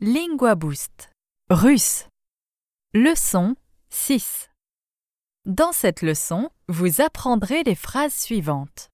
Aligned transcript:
Lingua 0.00 0.54
Boost. 0.54 1.10
Russe. 1.50 2.06
Leçon 2.94 3.56
6. 3.88 4.48
Dans 5.44 5.72
cette 5.72 6.02
leçon, 6.02 6.52
vous 6.68 7.00
apprendrez 7.00 7.64
les 7.64 7.74
phrases 7.74 8.14
suivantes. 8.14 8.92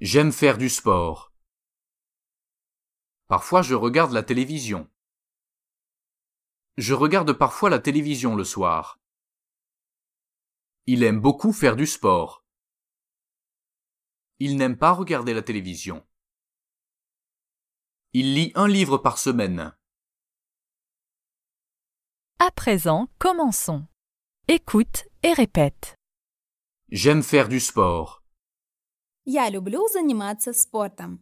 J'aime 0.00 0.32
faire 0.32 0.56
du 0.56 0.70
sport. 0.70 1.30
Parfois 3.26 3.60
je 3.60 3.74
regarde 3.74 4.12
la 4.12 4.22
télévision. 4.22 4.88
Je 6.78 6.94
regarde 6.94 7.34
parfois 7.34 7.68
la 7.68 7.78
télévision 7.78 8.34
le 8.34 8.44
soir. 8.44 8.98
Il 10.86 11.02
aime 11.02 11.20
beaucoup 11.20 11.52
faire 11.52 11.76
du 11.76 11.86
sport. 11.86 12.46
Il 14.38 14.56
n'aime 14.56 14.78
pas 14.78 14.92
regarder 14.92 15.34
la 15.34 15.42
télévision. 15.42 16.02
Il 18.14 18.32
lit 18.32 18.52
un 18.54 18.68
livre 18.68 18.96
par 18.96 19.18
semaine. 19.18 19.74
À 22.39 22.51
présent, 22.51 23.07
commençons. 23.19 23.87
Écoute 24.47 25.05
et 25.23 25.33
répète. 25.33 25.95
J'aime 26.89 27.23
faire 27.23 27.47
du 27.47 27.59
sport. 27.59 28.23
Я 29.25 29.49
люблю 29.49 29.79
заниматься 29.93 30.51
спортом. 30.53 31.19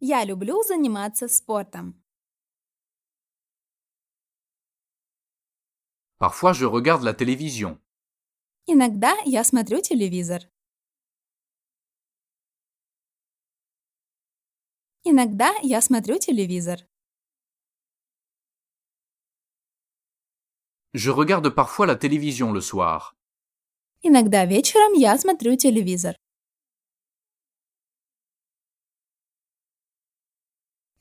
Я 0.00 0.24
люблю 0.24 0.62
заниматься 0.68 1.28
спортом. 1.28 1.94
Parfois 6.18 6.52
je 6.52 6.66
regarde 6.66 7.02
la 7.02 7.14
télévision. 7.14 7.78
Иногда 8.66 9.14
я 9.24 9.44
смотрю 9.44 9.80
телевизор. 9.80 10.40
Иногда 15.11 15.55
я 15.63 15.81
смотрю 15.81 16.19
телевизор. 16.19 16.85
Je 20.93 21.09
regarde 21.09 21.49
parfois 21.49 21.87
la 21.87 21.95
télévision 21.95 22.53
le 22.53 22.61
soir. 22.61 23.15
Иногда 24.03 24.45
вечером 24.45 24.93
я 24.93 25.17
смотрю 25.17 25.55
телевизор. 25.57 26.15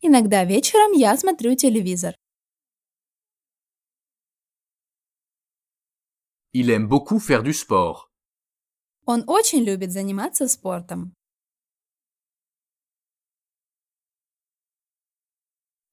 Иногда 0.01 0.43
вечером 0.47 0.93
я 0.93 1.15
смотрю 1.19 1.55
телевизор. 1.55 2.15
Il 6.55 6.71
aime 6.71 6.89
beaucoup 6.89 7.19
faire 7.19 7.43
du 7.43 7.53
sport. 7.53 8.09
Он 9.05 9.25
очень 9.27 9.65
любит 9.65 9.93
заниматься 9.93 10.49
спортом. 10.49 11.18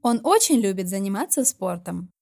Он 0.08 0.22
очень 0.24 0.60
любит 0.60 0.88
заниматься 0.88 1.44
спортом. 1.44 2.14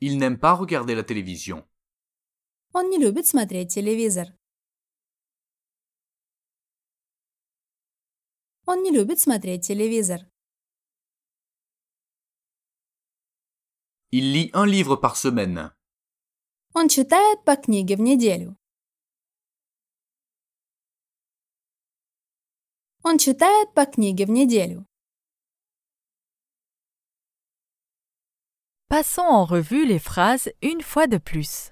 Il 0.00 0.18
n'aime 0.18 0.36
pas 0.36 0.56
regarder 0.56 0.96
la 0.96 1.04
télévision. 1.04 1.64
Он 2.72 2.90
не 2.90 2.98
любит 2.98 3.24
смотреть 3.28 3.72
телевизор. 3.72 4.36
Он 8.66 8.82
не 8.82 8.90
любит 8.90 9.20
смотреть 9.20 9.64
телевизор. 9.64 10.28
Il 14.10 14.32
lit 14.32 14.50
un 14.54 14.66
livre 14.66 14.96
par 14.96 15.14
semaine. 15.14 15.70
Он 16.74 16.88
читает 16.88 17.44
по 17.44 17.54
книге 17.54 17.94
в 17.94 18.00
неделю. 18.00 18.56
Он 23.03 23.17
читает 23.17 23.73
по 23.73 23.85
книге 23.85 24.25
в 24.25 24.29
неделю. 24.29 24.85
Passons 28.89 29.27
en 29.27 29.45
revue 29.45 29.85
les 29.85 29.99
phrases 29.99 30.49
une 30.61 30.81
fois 30.81 31.07
de 31.07 31.17
plus. 31.17 31.71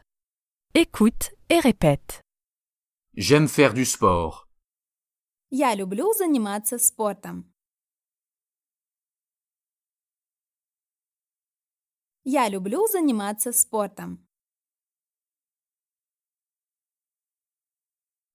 Écoute 0.73 1.31
et 1.49 1.59
répète. 1.59 2.21
J'aime 3.15 3.47
faire 3.47 3.73
du 3.73 3.85
sport. 3.85 4.49
Я 5.49 5.73
люблю 5.75 6.11
заниматься 6.13 6.77
спортом. 6.77 7.53
Я 12.25 12.49
люблю 12.49 12.87
заниматься 12.87 13.53
спортом. 13.53 14.25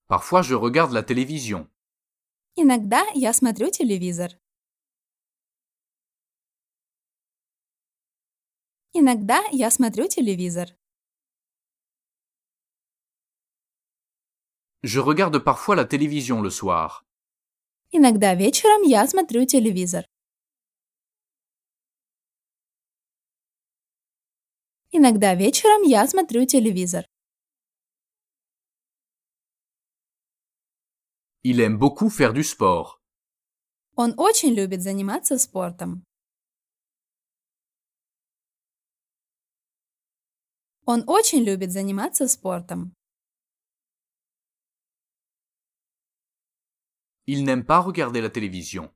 Parfois 0.08 0.42
je 0.42 0.54
regarde 0.54 0.92
la 0.92 1.03
télévision. 1.03 1.69
Иногда 2.57 3.05
я 3.13 3.33
смотрю 3.33 3.69
телевизор. 3.69 4.31
Иногда 8.93 9.43
я 9.51 9.69
смотрю 9.69 10.07
телевизор. 10.07 10.69
Je 14.83 14.99
regarde 15.01 15.44
parfois 15.44 15.75
la 15.75 15.83
télévision 15.83 16.41
le 16.41 16.49
soir. 16.49 17.03
Иногда 17.91 18.33
вечером 18.35 18.83
я 18.83 19.05
смотрю 19.05 19.45
телевизор. 19.45 20.05
Иногда 24.91 25.35
вечером 25.35 25.81
я 25.81 26.07
смотрю 26.07 26.45
телевизор. 26.45 27.05
Il 31.44 31.60
aime 31.60 31.78
beaucoup 31.78 32.10
faire 32.10 32.32
du 32.32 32.42
sport. 32.44 33.00
Он 33.97 34.14
очень 34.19 34.54
любит 34.54 34.82
заниматься 34.82 35.38
спортом. 35.38 36.04
Он 40.86 41.04
очень 41.06 41.44
любит 41.44 41.70
заниматься 41.70 42.26
спортом. 42.28 42.94
Il 47.26 47.44
n'aime 47.44 47.64
pas 47.64 47.81
regarder 47.81 48.20
la 48.20 48.31
télévision. 48.31 48.91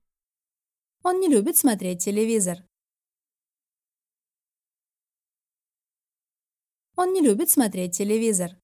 Он 1.03 1.21
не 1.21 1.29
любит 1.29 1.57
смотреть 1.57 2.03
телевизор. 2.03 2.67
Он 6.97 7.13
не 7.13 7.21
любит 7.21 7.51
смотреть 7.51 7.97
телевизор. 7.97 8.58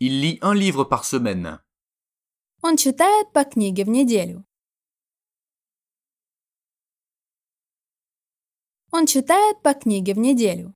Il 0.00 0.20
lit 0.20 0.38
un 0.42 0.54
livre 0.54 0.84
par 0.84 1.04
semaine. 1.04 1.58
Он 2.62 2.76
читает 2.76 3.32
по 3.32 3.44
книге 3.44 3.84
в 3.84 3.88
неделю. 3.88 4.44
Он 8.90 9.06
читает 9.06 9.62
по 9.62 9.74
книге 9.74 10.14
в 10.14 10.18
неделю. 10.18 10.74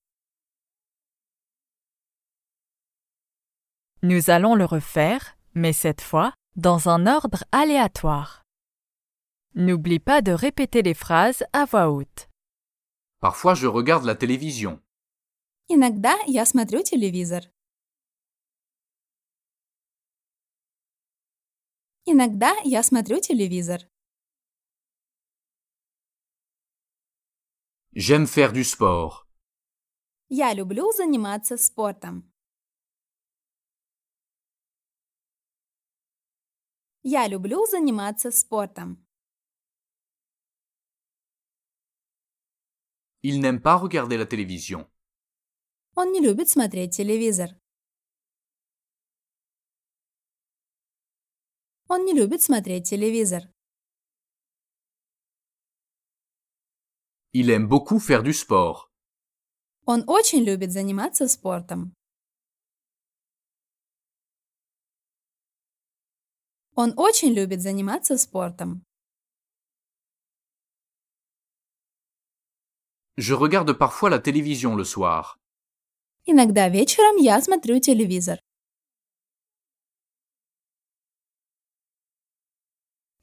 Nous 4.03 4.31
allons 4.31 4.55
le 4.55 4.65
refaire, 4.65 5.37
mais 5.55 5.73
cette 5.73 6.01
fois 6.01 6.33
dans 6.57 6.89
un 6.89 7.07
ordre 7.07 7.45
aléatoire. 7.53 8.43
N'oublie 9.55 9.99
pas 9.99 10.23
de 10.23 10.33
répéter 10.33 10.83
les 10.83 10.95
phrases 10.95 11.45
à 11.53 11.65
voix 11.67 11.91
haute. 11.91 12.29
Parfois 13.21 13.55
je 13.55 13.67
regarde 13.67 14.05
la 14.05 14.15
télévision. 14.15 14.81
Иногда 15.69 16.15
я 16.27 16.47
смотрю 16.47 16.83
телевизор. 16.83 17.43
Иногда 22.06 22.56
я 22.64 22.82
смотрю 22.82 23.20
телевизор. 23.22 23.82
J'aime 27.94 28.26
faire 28.26 28.52
du 28.54 28.64
sport. 28.64 29.28
Я 30.30 30.54
люблю 30.54 30.92
заниматься 30.94 31.58
спортом. 31.58 32.32
Я 37.04 37.28
люблю 37.28 37.66
заниматься 37.68 38.32
спортом. 38.32 39.06
Il 43.22 43.40
n'aime 43.42 43.62
pas 43.62 43.78
regarder 43.78 44.18
la 44.18 44.26
télévision. 44.26 44.88
Он 45.96 46.12
не 46.12 46.20
любит 46.20 46.50
смотреть 46.50 46.96
телевизор. 46.96 47.61
Он 51.94 52.06
не 52.06 52.14
любит 52.14 52.42
смотреть 52.42 52.88
телевизор. 52.90 53.42
Il 57.34 57.50
aime 57.50 57.68
beaucoup 57.68 58.00
faire 58.00 58.24
du 58.24 58.32
sport. 58.32 58.90
Он 59.86 60.06
очень 60.08 60.42
любит 60.46 60.72
заниматься 60.72 61.28
спортом. 61.28 61.94
Он 66.76 66.94
очень 66.96 67.34
любит 67.34 67.60
заниматься 67.62 68.18
спортом. 68.18 68.86
Je 73.18 73.34
regarde 73.34 73.78
parfois 73.78 74.10
la 74.10 74.20
télévision 74.20 74.78
le 74.78 74.86
soir. 74.86 75.38
Иногда 76.26 76.70
вечером 76.70 77.18
я 77.18 77.42
смотрю 77.42 77.82
телевизор. 77.82 78.40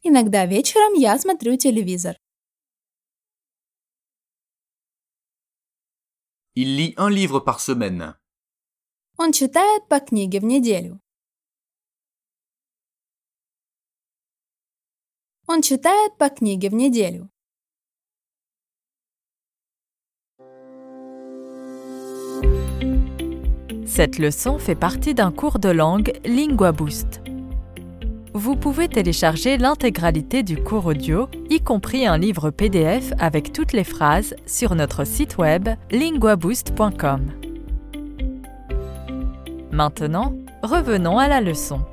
Иногда 0.01 0.45
вечером 0.45 0.93
я 0.93 1.17
смотрю 1.17 1.57
телевизор. 1.57 2.17
Il 6.55 6.75
lit 6.75 6.93
un 6.97 7.09
livre 7.09 7.39
par 7.39 7.59
semaine. 7.59 8.15
Он 9.17 9.31
читает 9.31 9.87
по 9.87 9.99
книге 9.99 10.39
в 10.39 10.43
неделю. 10.43 10.99
Он 15.47 15.61
читает 15.61 16.17
по 16.17 16.29
книге 16.29 16.69
в 16.69 16.73
неделю. 16.73 17.29
Cette 23.85 24.17
leçon 24.17 24.57
fait 24.57 24.75
partie 24.75 25.13
d'un 25.13 25.31
cours 25.31 25.59
de 25.59 25.69
langue 25.69 26.19
Lingua 26.23 26.71
Boost. 26.71 27.21
Vous 28.38 28.54
pouvez 28.54 28.86
télécharger 28.86 29.58
l'intégralité 29.58 30.44
du 30.44 30.62
cours 30.62 30.86
audio, 30.86 31.28
y 31.50 31.60
compris 31.60 32.06
un 32.06 32.16
livre 32.16 32.52
PDF 32.52 33.12
avec 33.18 33.52
toutes 33.52 33.72
les 33.72 33.82
phrases, 33.82 34.36
sur 34.46 34.76
notre 34.76 35.02
site 35.02 35.38
web 35.38 35.68
linguaboost.com. 35.90 37.32
Maintenant, 39.72 40.36
revenons 40.62 41.18
à 41.18 41.26
la 41.26 41.40
leçon. 41.40 41.84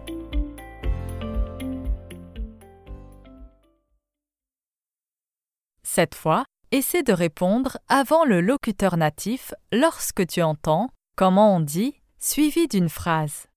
Cette 5.81 6.13
fois, 6.13 6.45
essaie 6.69 7.01
de 7.01 7.13
répondre 7.13 7.79
avant 7.89 8.23
le 8.23 8.39
locuteur 8.39 8.97
natif 8.97 9.55
lorsque 9.71 10.27
tu 10.27 10.43
entends 10.43 10.89
comment 11.15 11.55
on 11.55 11.59
dit 11.59 11.95
suivi 12.19 12.67
d'une 12.67 12.89
phrase. 12.89 13.47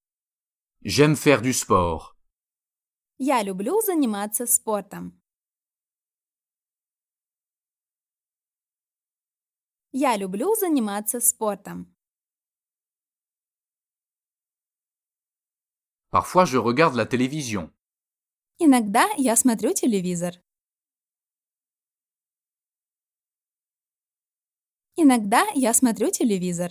J'aime 0.86 1.16
faire 1.16 1.42
du 1.42 1.52
sport. 1.52 2.17
Я 3.20 3.42
люблю 3.42 3.80
заниматься 3.80 4.46
спортом. 4.46 5.20
Я 9.90 10.16
люблю 10.16 10.54
заниматься 10.54 11.18
спортом. 11.20 11.92
Parfois 16.10 16.44
je 16.44 16.58
regarde 16.58 16.94
la 16.94 17.06
télévision. 17.06 17.72
Иногда 18.60 19.08
я 19.16 19.34
смотрю 19.34 19.74
телевизор. 19.74 20.34
Иногда 24.94 25.44
я 25.56 25.74
смотрю 25.74 26.12
телевизор. 26.12 26.70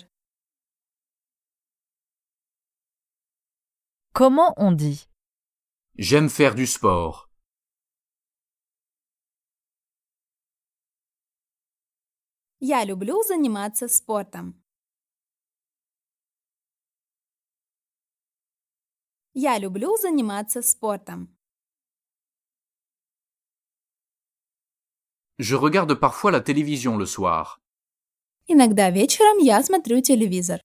Comment 4.14 4.54
on 4.58 4.72
dit 4.72 5.10
J'aime 6.00 6.30
faire 6.30 6.54
du 6.54 6.68
sport. 6.68 7.28
Я 12.60 12.86
люблю 12.86 13.24
заниматься 13.24 13.88
спортом. 13.88 14.64
Я 19.34 19.58
люблю 19.58 19.98
заниматься 19.98 20.62
спортом. 20.62 21.36
Je 25.40 25.56
regarde 25.56 25.96
parfois 25.96 26.32
la 26.32 26.42
télévision 26.42 26.98
le 26.98 27.08
soir. 27.08 27.60
Иногда 28.48 28.92
вечером 28.92 29.40
я 29.40 29.64
смотрю 29.64 30.02
телевизор. 30.02 30.62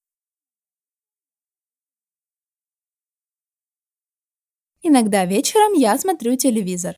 Иногда 4.84 5.24
вечером 5.26 5.74
я 5.74 5.96
смотрю 5.96 6.36
телевизор. 6.36 6.96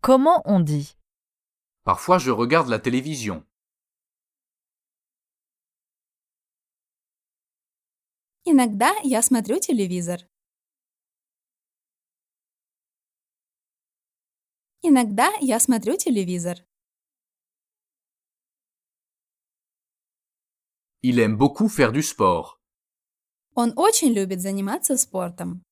Comment 0.00 0.40
on 0.44 0.60
dit 0.60 0.96
Parfois 1.82 2.18
je 2.18 2.30
regarde 2.30 2.68
la 2.68 2.78
télévision. 2.78 3.44
Иногда 8.44 8.92
я 9.02 9.20
смотрю 9.20 9.58
телевизор. 9.58 10.20
Иногда 14.82 15.32
я 15.40 15.58
смотрю 15.58 15.96
телевизор. 15.96 16.58
Il 21.02 21.18
aime 21.18 21.36
beaucoup 21.36 21.68
faire 21.68 21.90
du 21.90 22.02
sport. 22.04 22.59
Он 23.62 23.74
очень 23.76 24.14
любит 24.14 24.40
заниматься 24.40 24.96
спортом. 24.96 25.62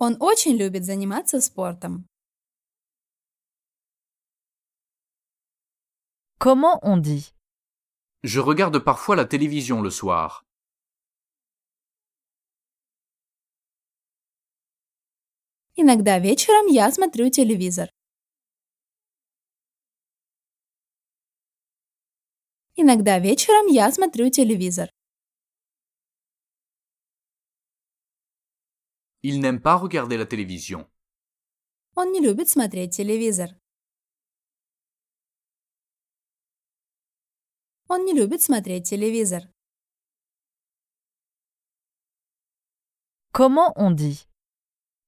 Он 0.00 0.16
очень 0.18 0.56
любит 0.56 0.84
заниматься 0.84 1.40
спортом. 1.40 2.08
Comment 6.40 6.80
on 6.82 6.96
dit 6.96 7.32
Je 8.24 8.40
regarde 8.40 8.80
parfois 8.80 9.14
la 9.14 9.24
télévision 9.24 9.80
le 9.80 9.90
soir. 9.90 10.42
Иногда 15.76 16.18
вечером 16.18 16.66
я 16.66 16.90
смотрю 16.90 17.30
телевизор. 17.30 17.93
Иногда 22.76 23.20
вечером 23.20 23.68
я 23.68 23.92
смотрю 23.92 24.30
телевизор. 24.30 24.90
Il 29.22 29.40
n'aime 29.40 29.60
pas 29.60 29.76
regarder 29.76 30.16
la 30.16 30.26
télévision. 30.26 30.90
Он 31.94 32.10
не 32.10 32.20
любит 32.20 32.48
смотреть 32.48 32.96
телевизор. 32.96 33.50
Он 37.88 38.04
не 38.04 38.12
любит 38.12 38.42
смотреть 38.42 38.88
телевизор. 38.88 39.42
Comment 43.32 43.72
on 43.76 43.92
dit 43.92 44.26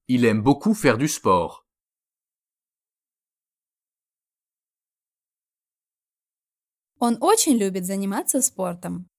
Il 0.07 0.25
aime 0.25 0.41
beaucoup 0.41 0.75
faire 0.75 0.99
du 0.99 1.09
sport. 1.09 1.66
Он 6.99 7.19
очень 7.21 7.59
любит 7.59 7.85
заниматься 7.85 8.41
спортом. 8.41 9.11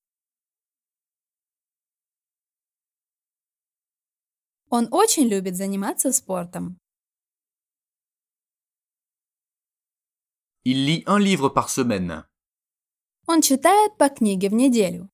Он 4.70 4.88
очень 4.92 5.28
любит 5.28 5.56
заниматься 5.56 6.12
спортом. 6.12 6.80
Il 10.66 10.86
lit 10.86 11.04
un 11.06 11.20
livre 11.20 11.50
par 11.54 11.70
semaine. 11.70 12.26
Он 13.28 13.42
читает 13.42 13.98
по 13.98 14.10
книге 14.10 14.50
в 14.50 14.54
неделю. 14.54 15.10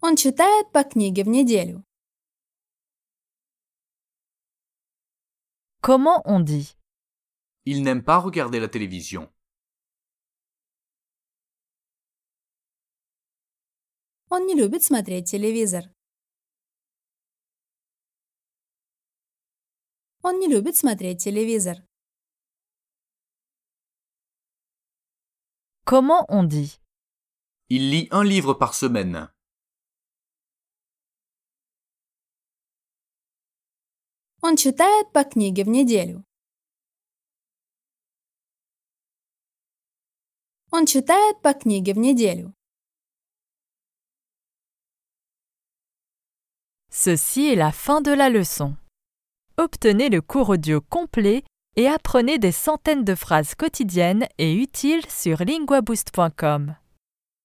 Он 0.00 0.16
читает 0.16 0.70
по 0.72 0.84
книге 0.84 1.24
в 1.24 1.28
неделю. 1.28 1.84
Comment 5.82 6.22
on 6.24 6.44
dit 6.44 6.76
Il 7.65 7.83
n'aime 7.83 8.03
pas 8.03 8.19
regarder 8.19 8.59
la 8.59 8.67
télévision. 8.67 9.29
Он 14.29 14.45
не 14.45 14.55
любит 14.55 14.83
смотреть 14.83 15.29
телевизор. 15.29 15.83
Он 20.21 20.39
не 20.39 20.47
любит 20.47 20.75
смотреть 20.75 21.23
телевизор. 21.23 21.77
Comment 25.85 26.25
on 26.27 26.43
dit 26.43 26.79
Il 27.69 27.89
lit 27.89 28.09
un 28.11 28.23
livre 28.25 28.53
par 28.53 28.73
semaine. 28.73 29.29
Он 34.41 34.55
читает 34.57 35.11
по 35.13 35.23
книге 35.23 35.63
в 35.63 35.69
неделю. 35.69 36.25
Он 40.71 40.85
читает 40.85 41.41
по 41.41 41.53
книге 41.53 41.93
в 41.93 41.97
неделю. 41.97 42.53
Ceci 46.89 47.47
est 47.47 47.55
la 47.55 47.71
fin 47.71 48.01
de 48.01 48.11
la 48.11 48.29
leçon. 48.29 48.75
Obtenez 49.57 50.09
le 50.09 50.21
cours 50.21 50.49
audio 50.49 50.81
complet 50.81 51.43
et 51.75 51.87
apprenez 51.87 52.39
des 52.39 52.51
centaines 52.51 53.03
de 53.03 53.15
phrases 53.15 53.53
quotidiennes 53.55 54.27
et 54.37 54.53
utiles 54.53 55.05
sur 55.09 55.43
linguaboost.com. 55.43 56.75